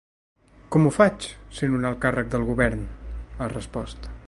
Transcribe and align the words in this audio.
Com 0.75 0.87
ho 0.87 0.93
faig, 0.95 1.27
sent 1.59 1.77
un 1.81 1.85
alt 1.91 2.01
càrrec 2.07 2.33
del 2.37 2.47
govern?, 2.49 2.83
ha 3.39 3.51
respost. 3.55 4.13